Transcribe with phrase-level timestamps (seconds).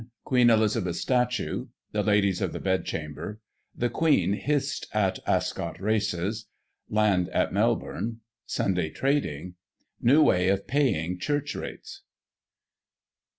[0.23, 3.39] Queen Elizabeth's Statue— The Ladies of the Bedchamber—
[3.81, 6.47] The Queen hissed at Ascot Races—
[6.99, 9.57] Land at Melbourne— Sunday Trading—
[10.11, 12.01] New way of paying Church Rates.